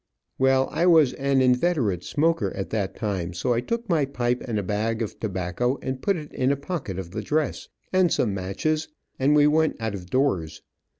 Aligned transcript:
Well, 0.39 0.67
I 0.71 0.87
was 0.87 1.13
an 1.13 1.41
inveterate 1.43 2.03
smoker 2.03 2.51
at 2.55 2.71
that 2.71 2.95
time, 2.95 3.33
so 3.35 3.53
I 3.53 3.61
took 3.61 3.87
my 3.87 4.05
pipe 4.05 4.41
and 4.47 4.57
a 4.57 4.63
bag 4.63 5.03
of 5.03 5.19
tobacco, 5.19 5.77
and 5.83 6.01
put 6.01 6.17
it 6.17 6.31
in 6.33 6.51
a 6.51 6.55
pocket 6.57 6.97
of 6.97 7.11
the 7.11 7.21
dress, 7.21 7.69
and 7.93 8.11
some 8.11 8.33
matches, 8.33 8.87
and 9.19 9.35
we 9.35 9.45
went 9.45 9.79
out 9.79 9.93
doors. 10.09 10.63